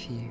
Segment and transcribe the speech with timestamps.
[0.00, 0.30] философии.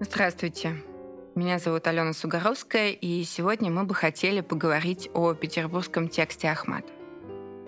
[0.00, 0.76] Здравствуйте.
[1.34, 6.97] Меня зовут Алена Сугаровская, и сегодня мы бы хотели поговорить о петербургском тексте Ахмата.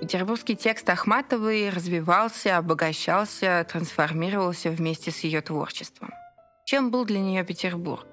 [0.00, 6.10] Петербургский текст Ахматовой развивался, обогащался, трансформировался вместе с ее творчеством.
[6.64, 8.06] Чем был для нее Петербург?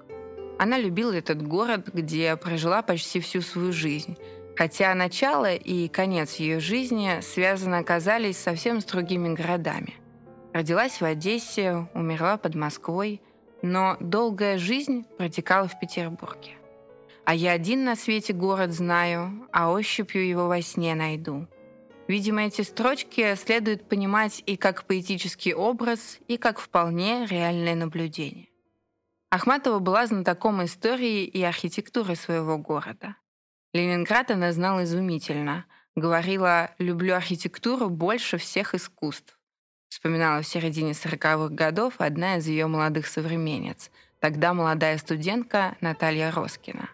[0.58, 4.18] Она любила этот город, где прожила почти всю свою жизнь,
[4.54, 9.94] хотя начало и конец ее жизни связаны оказались совсем с другими городами.
[10.52, 13.22] Родилась в Одессе, умерла под Москвой,
[13.62, 16.52] но долгая жизнь протекала в Петербурге.
[17.24, 21.46] А я один на свете город знаю, а ощупью его во сне найду–
[22.08, 28.48] Видимо, эти строчки следует понимать и как поэтический образ, и как вполне реальное наблюдение.
[29.30, 33.16] Ахматова была знатоком истории и архитектуры своего города.
[33.74, 35.66] Ленинград она знала изумительно.
[35.94, 39.38] Говорила «люблю архитектуру больше всех искусств».
[39.90, 46.88] Вспоминала в середине 40-х годов одна из ее молодых современниц, тогда молодая студентка Наталья Роскина.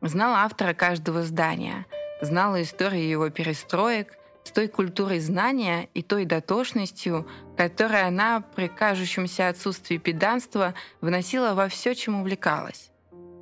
[0.00, 1.86] Знала автора каждого здания,
[2.20, 7.26] знала историю его перестроек с той культурой знания и той дотошностью,
[7.56, 12.90] которой она при кажущемся отсутствии педанства вносила во все, чем увлекалась.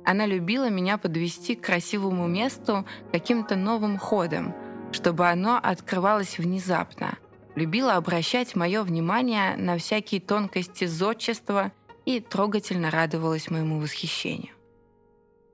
[0.05, 4.55] Она любила меня подвести к красивому месту каким-то новым ходом,
[4.91, 7.17] чтобы оно открывалось внезапно.
[7.55, 11.71] Любила обращать мое внимание на всякие тонкости зодчества
[12.05, 14.53] и трогательно радовалась моему восхищению.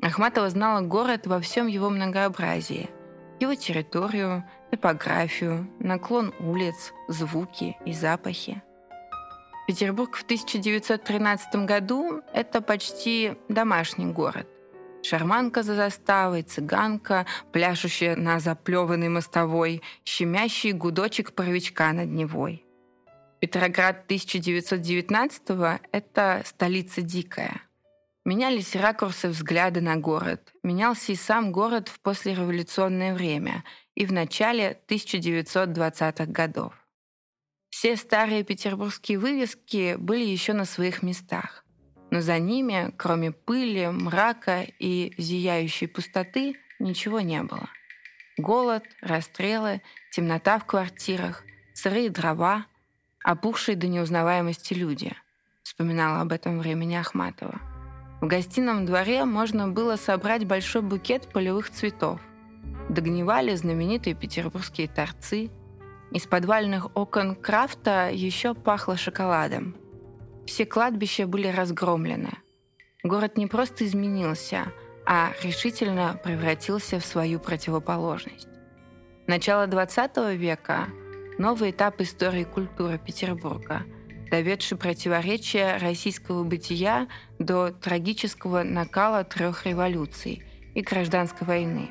[0.02, 2.90] Ахматова знала город во всем его многообразии–
[3.40, 8.62] его территорию, топографию, наклон улиц, звуки и запахи.
[9.68, 14.48] Петербург в 1913 году– это почти домашний город.
[15.04, 22.66] Шарманка за заставой, цыганка, пляшущая на заплеванной мостовой, щемящий гудочек паровичка над Невой.
[23.40, 27.62] Петроград 1919– это столица дикая–
[28.28, 30.52] Менялись ракурсы взгляда на город.
[30.62, 33.64] Менялся и сам город в послереволюционное время
[33.98, 36.72] и в начале 1920-х годов.
[37.72, 41.66] Все старые петербургские вывески были еще на своих местах.
[42.12, 47.70] Но за ними, кроме пыли, мрака и зияющей пустоты, ничего не было.
[48.38, 49.82] Голод, расстрелы,
[50.12, 51.44] темнота в квартирах,
[51.74, 52.68] сырые дрова,
[53.24, 55.16] опухшие до неузнаваемости люди.
[55.64, 57.60] Вспоминала об этом времени Ахматова.
[58.22, 62.22] В гостином дворе можно было собрать большой букет полевых цветов.
[62.90, 65.50] Догнивали знаменитые петербургские торцы.
[66.12, 69.76] Из подвальных окон крафта еще пахло шоколадом.
[70.46, 72.32] Все кладбища были разгромлены.
[73.04, 74.72] Город не просто изменился,
[75.06, 78.48] а решительно превратился в свою противоположность.
[79.28, 80.88] Начало XX века–
[81.38, 83.84] новый этап истории культуры Петербурга–
[84.30, 87.08] доведший противоречия российского бытия
[87.40, 90.44] до трагического накала трех революций
[90.76, 91.90] и гражданской войны,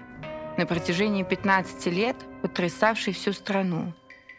[0.56, 3.94] на протяжении 15 лет потрясавший всю страну,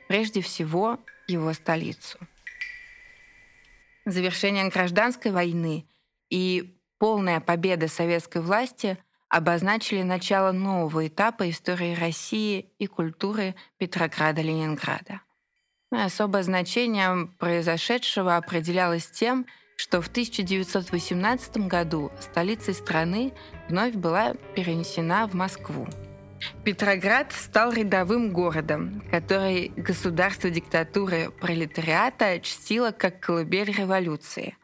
[0.08, 2.18] прежде всего его столицу.
[4.06, 5.86] Завершение гражданской войны
[6.30, 8.98] и полная победа советской власти
[9.30, 15.22] обозначили начало нового этапа истории России и культуры Петрограда-Ленинграда.
[15.92, 19.46] Особое значение произошедшего определялось тем,
[19.76, 23.34] что в 1918 году столицей страны
[23.70, 25.88] вновь была перенесена в Москву.
[26.64, 34.56] Петроград стал рядовым городом, который государство диктатуры пролетариата чтило как колыбель революции,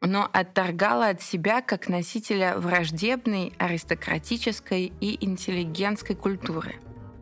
[0.00, 6.76] но отторгало от себя как носителя враждебной аристократической и интеллигентской культуры,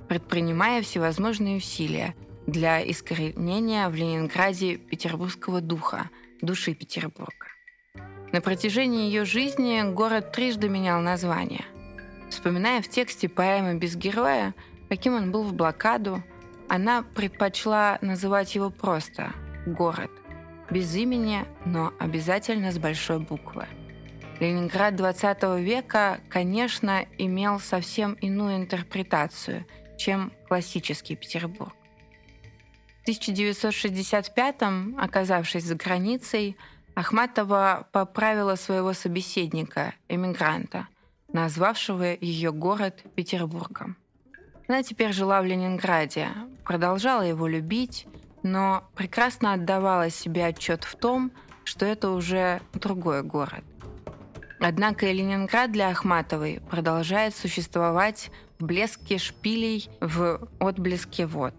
[0.08, 2.14] предпринимая всевозможные усилия–
[2.46, 7.46] для искоренения в Ленинграде петербургского духа, души Петербурга.
[8.32, 11.64] На протяжении ее жизни город трижды менял название.
[12.30, 14.54] Вспоминая в тексте поэмы «Без героя»,
[14.88, 16.22] каким он был в блокаду,
[16.68, 19.32] она предпочла называть его просто
[19.66, 20.10] «город»,
[20.70, 23.66] без имени, но обязательно с большой буквы.
[24.40, 29.64] Ленинград XX века, конечно, имел совсем иную интерпретацию,
[29.96, 31.72] чем классический Петербург.
[33.06, 36.56] 1965-м, оказавшись за границей,
[36.94, 40.88] Ахматова поправила своего собеседника, эмигранта,
[41.34, 43.96] назвавшего ее город Петербургом.
[44.66, 46.28] Она теперь жила в Ленинграде,
[46.64, 48.06] продолжала его любить,
[48.42, 51.32] но прекрасно отдавала себе отчет в том,
[51.64, 53.64] что это уже другой город.
[54.60, 61.54] Однако и Ленинград для Ахматовой продолжает существовать в блеске шпилей в отблеске вод.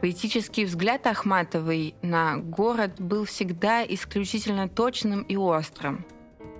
[0.00, 6.04] Поэтический взгляд Ахматовой на город был всегда исключительно точным и острым.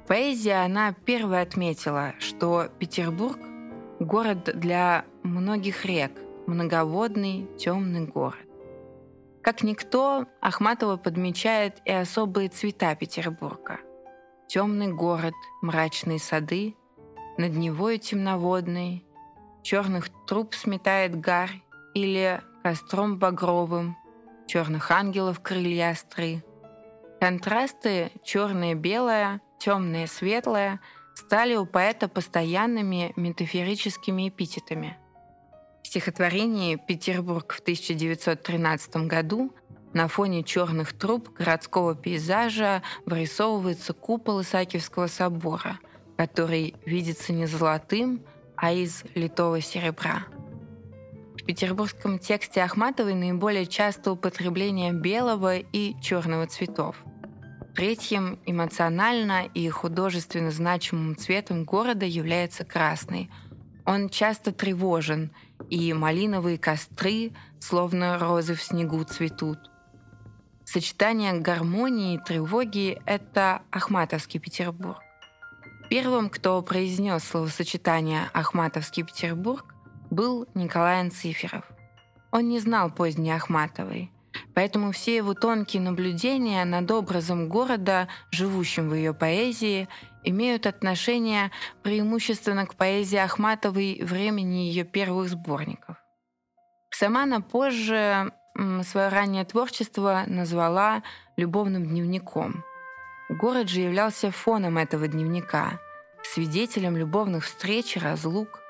[0.07, 3.39] Поэзия она первая отметила, что Петербург–
[4.01, 6.13] город для многих рек,
[6.47, 8.47] многоводный темный город.
[9.43, 13.79] Как никто, Ахматова подмечает и особые цвета Петербурга.
[14.49, 16.77] Темный город, мрачные сады,
[17.39, 19.05] над Невою темноводный,
[19.63, 21.63] черных труб сметает гарь
[21.95, 23.97] или костром багровым,
[24.47, 26.45] черных ангелов крылья остры.
[27.21, 30.81] Контрасты черное-белое, темное-светлое
[31.15, 34.97] стали у поэта постоянными метафорическими эпитетами–
[35.83, 39.53] в стихотворении «Петербург в 1913 году»
[39.93, 45.79] на фоне черных труб городского пейзажа вырисовывается купол Исаакиевского собора,
[46.17, 48.25] который видится не золотым,
[48.57, 50.25] а из литого серебра.
[51.35, 56.97] В петербургском тексте Ахматовой наиболее часто употребление белого и черного цветов.
[57.75, 63.31] Третьим эмоционально и художественно значимым цветом города является красный.
[63.85, 65.31] Он часто тревожен–
[65.71, 69.59] и малиновые костры, словно розы в снегу, цветут.
[70.65, 74.99] Сочетание гармонии и тревоги— это Ахматовский Петербург.
[75.91, 79.75] Первым, кто произнес словосочетание «Ахматовский Петербург»,
[80.11, 81.65] был Николай Анциферов.
[82.31, 84.11] Он не знал поздней Ахматовой,
[84.55, 89.89] поэтому все его тонкие наблюдения над образом города, живущим в ее поэзии,
[90.25, 91.51] имеют отношение
[91.83, 95.97] преимущественно к поэзии Ахматовой времени ее первых сборников.
[96.91, 98.33] Сама она позже
[98.83, 101.03] свое раннее творчество назвала
[101.37, 102.65] любовным дневником.
[103.29, 105.81] Город же являлся фоном этого дневника,
[106.23, 108.62] свидетелем любовных встреч и разлук.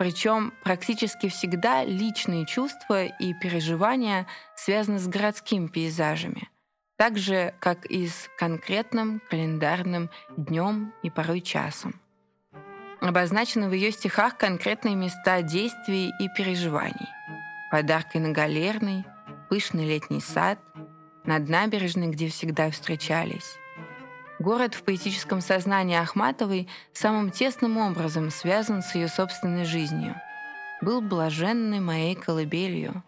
[0.00, 4.26] Причем практически всегда личные чувства и переживания
[4.56, 6.48] связаны с городскими пейзажами–
[6.96, 10.08] так же, как и с конкретным календарным
[10.38, 12.00] днем и порой часом.
[13.02, 17.08] Обозначены в ее стихах конкретные места действий и переживаний.
[17.70, 19.04] Подаркой на галерный,
[19.50, 20.58] пышный летний сад,
[21.24, 23.58] над набережной, где всегда встречались.
[24.40, 30.16] Город в поэтическом сознании Ахматовой самым тесным образом связан с ее собственной жизнью.
[30.80, 33.04] Был блаженной моей колыбелью.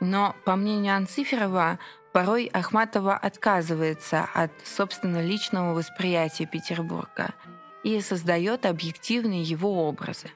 [0.00, 1.78] Но, по мнению Анциферова,
[2.14, 7.34] Порой Ахматова отказывается от собственно личного восприятия Петербурга
[7.82, 10.30] и создает объективные его образы.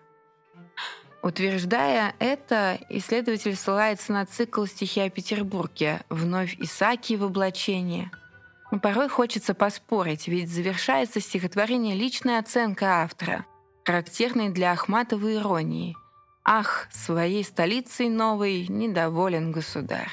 [1.23, 8.11] Утверждая это, исследователь ссылается на цикл стихи о Петербурге «Вновь Исаки в облачении».
[8.71, 13.47] Порой хочется поспорить, ведь завершается стихотворение личная оценка автора,
[13.85, 15.97] характерной для Ахматовой иронии.
[16.45, 20.11] «Ах, своей столицей новой недоволен государь».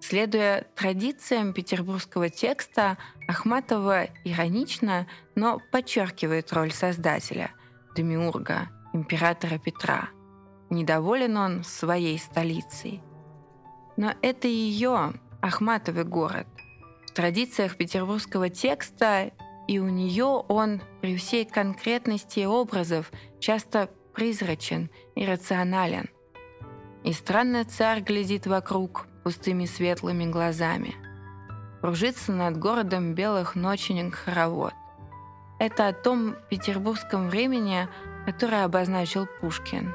[0.00, 2.96] Следуя традициям петербургского текста,
[3.26, 7.50] Ахматова иронично, но подчеркивает роль создателя,
[7.96, 10.08] демиурга, императора Петра.
[10.70, 13.02] Недоволен он своей столицей.
[13.96, 16.46] Но это ее, Ахматовый город.
[17.18, 19.32] Традициях петербургского текста
[19.66, 23.10] и у нее он при всей конкретности образов
[23.40, 26.10] часто призрачен и рационален.
[27.02, 30.94] И странный царь глядит вокруг, пустыми светлыми глазами.
[31.80, 34.74] Кружится над городом белых ноченек хоровод.
[35.58, 37.88] Это о том петербургском времени,
[38.26, 39.92] которое обозначил Пушкин.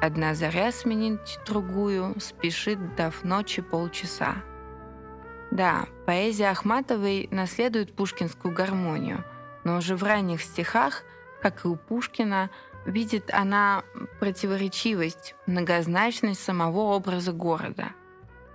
[0.00, 4.36] Одна заря сменить другую, спешит, дав ночи полчаса.
[5.50, 9.24] Да, поэзия Ахматовой наследует пушкинскую гармонию,
[9.64, 11.02] но уже в ранних стихах,
[11.40, 12.50] как и у Пушкина,
[12.84, 13.82] видит она
[14.20, 17.92] противоречивость, многозначность самого образа города–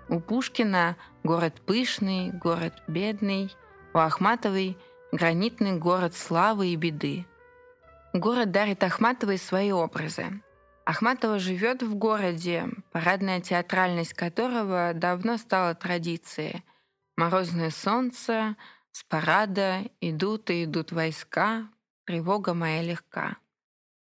[0.09, 3.55] у Пушкина город пышный, город бедный,
[3.93, 4.77] у Ахматовой
[5.12, 7.25] гранитный город славы и беды.
[8.13, 10.41] Город дарит Ахматовой свои образы.
[10.85, 16.63] Ахматова живет в городе, парадная театральность которого давно стала традицией.
[17.15, 18.55] Морозное солнце,
[18.91, 21.70] с парада идут и идут войска,
[22.05, 23.38] тревога моя легка.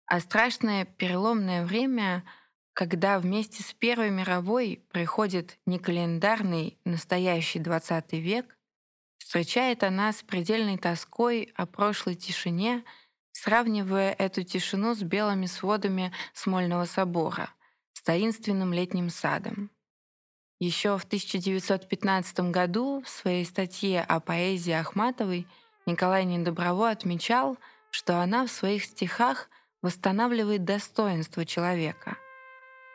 [0.06, 2.24] А страшное переломное время—
[2.76, 8.58] когда вместе с Первой мировой приходит не календарный настоящий 20 век,
[9.18, 12.84] встречает она с предельной тоской о прошлой тишине,
[13.32, 17.50] сравнивая эту тишину с белыми сводами Смольного собора,
[17.94, 19.72] с таинственным летним садом.
[20.60, 25.48] Еще в 1915 году в своей статье о поэзии Ахматовой
[25.86, 27.58] Николай Недоброво отмечал,
[27.92, 29.50] что она в своих стихах
[29.82, 32.18] восстанавливает достоинство человека.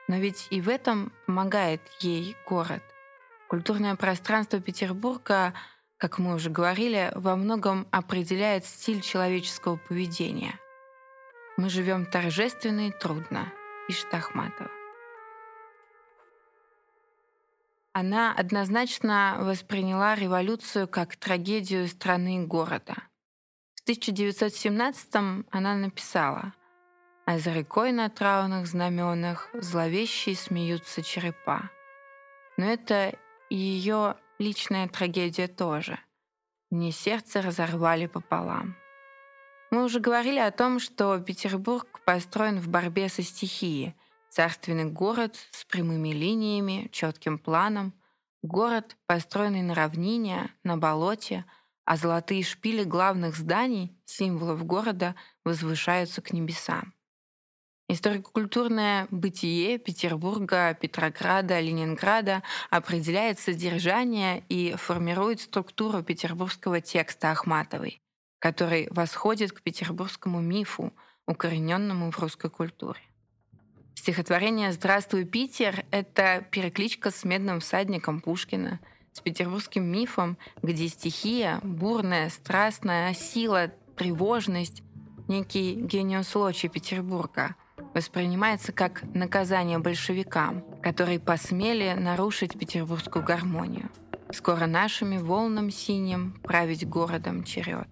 [0.08, 2.82] Но ведь и в этом помогает ей город.
[3.48, 5.54] Культурное пространство Петербурга,
[5.98, 10.58] как мы уже говорили, во многом определяет стиль человеческого поведения.
[11.56, 13.52] Мы живем торжественно и трудно,
[13.86, 14.79] пишет Ахматова.
[17.92, 22.94] Она однозначно восприняла революцию как трагедию страны и города.
[23.74, 26.54] В 1917 она написала
[27.26, 31.68] «А за рекой на травных знаменах зловещие смеются черепа».
[32.56, 33.18] Но это
[33.48, 35.98] ее личная трагедия тоже.
[36.70, 38.76] Мне сердце разорвали пополам.
[39.72, 43.96] Мы уже говорили о том, что Петербург построен в борьбе со стихией—
[44.30, 47.92] Царственный город с прямыми линиями, четким планом.
[48.42, 51.44] Город, построенный на равнине, на болоте,
[51.84, 56.94] а золотые шпили главных зданий, символов города, возвышаются к небесам.
[57.88, 68.00] Историко-культурное бытие Петербурга, Петрограда, Ленинграда определяет содержание и формирует структуру петербургского текста Ахматовой,
[68.38, 70.92] который восходит к петербургскому мифу,
[71.26, 73.00] укорененному в русской культуре.
[74.00, 78.80] Стихотворение «Здравствуй, Питер»— это перекличка с медным всадником Пушкина,
[79.12, 84.82] с петербургским мифом, где стихия, бурная, страстная, сила, тревожность,
[85.28, 87.56] некий гениус лочи Петербурга,
[87.92, 93.90] воспринимается как наказание большевикам, которые посмели нарушить петербургскую гармонию.
[94.32, 97.86] Скоро нашими волнам синим править городом черед.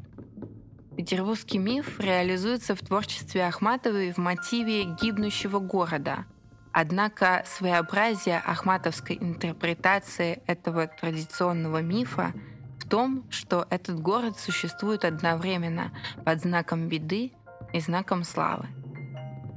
[0.98, 6.24] Петербургский миф реализуется в творчестве Ахматовой в мотиве гибнущего города.
[6.72, 12.32] Однако своеобразие ахматовской интерпретации этого традиционного мифа
[12.80, 15.92] в том, что этот город существует одновременно
[16.24, 17.30] под знаком беды
[17.72, 18.66] и знаком славы.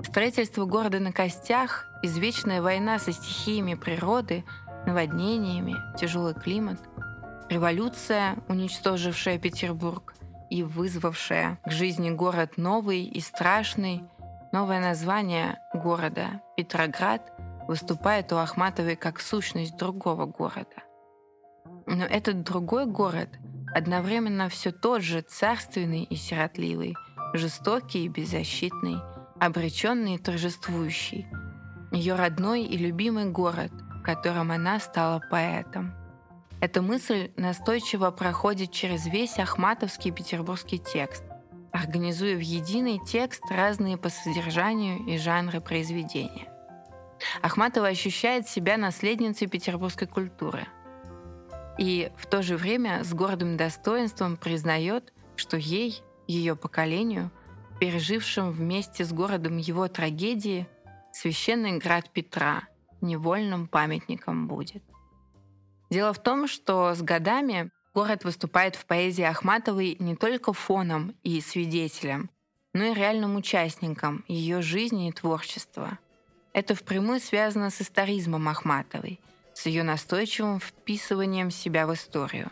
[0.03, 4.43] Строительство города на костях, извечная война со стихиями природы,
[4.85, 6.79] наводнениями, тяжелый климат,
[7.49, 10.13] революция, уничтожившая Петербург,
[10.51, 14.03] и вызвавшая к жизни город новый и страшный,
[14.51, 17.31] новое название города Петроград
[17.67, 20.83] выступает у Ахматовой как сущность другого города.
[21.87, 23.29] Но этот другой город
[23.73, 26.95] одновременно все тот же царственный и сиротливый,
[27.33, 28.97] жестокий и беззащитный,
[29.39, 31.27] обреченный и торжествующий,
[31.93, 35.95] ее родной и любимый город, в котором она стала поэтом–
[36.61, 41.23] эта мысль настойчиво проходит через весь ахматовский петербургский текст,
[41.71, 46.47] организуя в единый текст разные по содержанию и жанры произведения.
[47.41, 50.67] Ахматова ощущает себя наследницей петербургской культуры
[51.79, 57.31] и в то же время с гордым достоинством признает, что ей, ее поколению,
[57.79, 60.67] пережившим вместе с городом его трагедии,
[61.11, 62.63] священный град Петра
[63.01, 64.83] невольным памятником будет.
[65.91, 71.39] Дело в том, что с годами город выступает в поэзии Ахматовой не только фоном и
[71.41, 72.31] свидетелем,
[72.73, 75.99] но и реальным участником ее жизни и творчества.
[76.53, 79.19] Это впрямую связано с историзмом Ахматовой,
[79.53, 82.49] с ее настойчивым вписыванием себя в историю.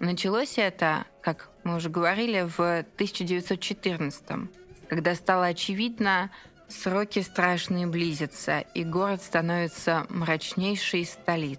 [0.00, 4.50] Началось это, как мы уже говорили, в 1914
[4.88, 6.30] когда стало очевидно,
[6.68, 11.58] сроки страшные близятся, и город становится мрачнейшей из столиц.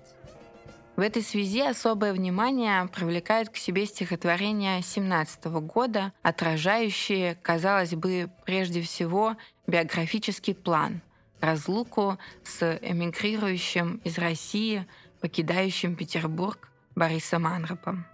[0.97, 8.81] В этой связи особое внимание привлекает к себе стихотворения 17 года, отражающие, казалось бы, прежде
[8.81, 9.37] всего
[9.67, 11.01] биографический план,
[11.39, 14.87] разлуку с эмигрирующим из России,
[15.21, 18.07] покидающим Петербург Борисом Анропом.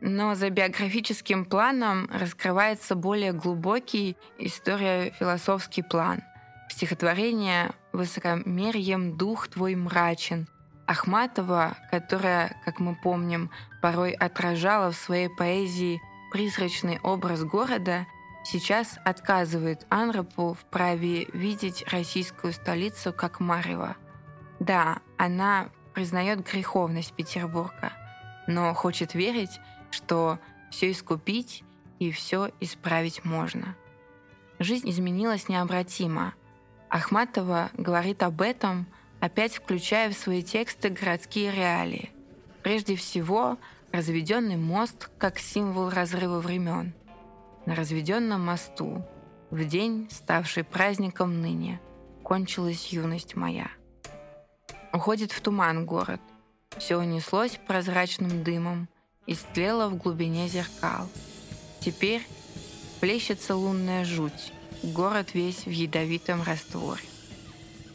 [0.00, 6.22] Но за биографическим планом раскрывается более глубокий историо-философский план.
[6.70, 10.48] Стихотворение «Высокомерьем дух твой мрачен,
[10.86, 13.50] Ахматова, которая, как мы помним,
[13.80, 18.06] порой отражала в своей поэзии призрачный образ города,
[18.44, 23.96] сейчас отказывает Анропу в праве видеть российскую столицу как Марево.
[24.60, 27.92] Да, она признает греховность Петербурга,
[28.46, 29.60] но хочет верить,
[29.90, 30.38] что
[30.70, 31.64] все искупить
[31.98, 33.74] и все исправить можно.
[34.58, 36.34] Жизнь изменилась необратимо.
[36.90, 38.86] Ахматова говорит об этом–
[39.24, 42.10] опять включая в свои тексты городские реалии.
[42.62, 43.56] Прежде всего,
[43.90, 46.92] разведенный мост как символ разрыва времен.
[47.64, 49.02] На разведенном мосту,
[49.50, 51.80] в день, ставший праздником ныне,
[52.22, 53.70] кончилась юность моя.
[54.92, 56.20] Уходит в туман город,
[56.76, 58.88] Все унеслось прозрачным дымом
[59.24, 61.08] и стлело в глубине зеркал.
[61.80, 62.26] Теперь
[63.00, 64.52] плещется лунная жуть,
[64.82, 67.13] город весь в ядовитом растворе.